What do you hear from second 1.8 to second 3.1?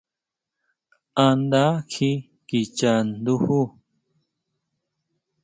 kjí kicha